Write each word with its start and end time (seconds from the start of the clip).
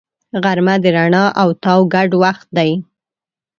غرمه 0.43 0.75
د 0.83 0.85
رڼا 0.95 1.23
او 1.41 1.49
تاو 1.63 1.81
ګډ 1.93 2.09
وخت 2.23 2.47
دی 2.57 2.71